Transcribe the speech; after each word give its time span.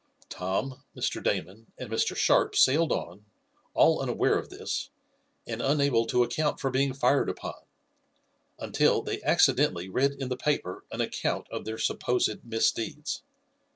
Tom, 0.29 0.81
Mr. 0.97 1.23
Damon 1.23 1.67
and 1.77 1.91
Mr. 1.91 2.15
Sharp 2.15 2.55
sailed 2.55 2.91
on, 2.91 3.25
all 3.75 4.01
unaware 4.01 4.35
of 4.39 4.49
this, 4.49 4.89
and 5.45 5.61
unable 5.61 6.07
to 6.07 6.23
account 6.23 6.59
for 6.59 6.71
being 6.71 6.91
fired 6.91 7.29
upon, 7.29 7.67
until 8.57 9.03
they 9.03 9.21
accidentally 9.21 9.89
read 9.89 10.13
in 10.13 10.29
the 10.29 10.37
paper 10.37 10.83
an 10.91 11.01
account 11.01 11.47
of 11.51 11.65
their 11.65 11.77
supposed 11.77 12.43
misdeeds. 12.43 13.21